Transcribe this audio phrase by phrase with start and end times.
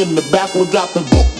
[0.00, 1.35] in the back will drop the book.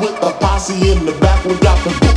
[0.00, 1.44] with a posse in the back.
[1.44, 2.16] We got the.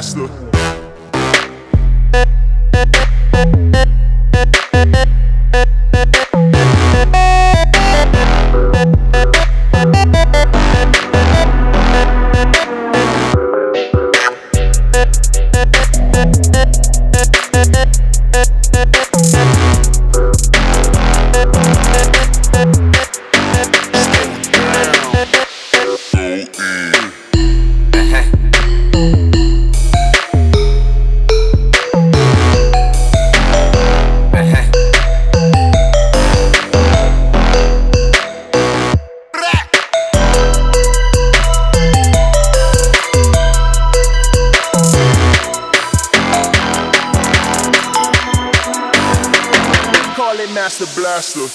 [0.00, 0.49] Master
[50.50, 50.50] Blaster.
[50.50, 51.46] Call it Master Blaster.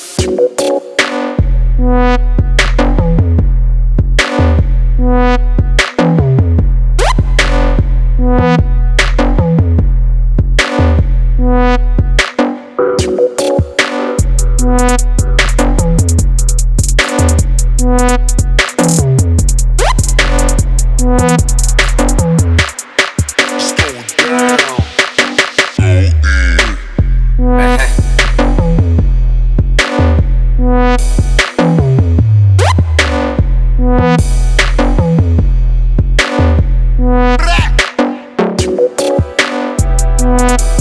[40.25, 40.74] Música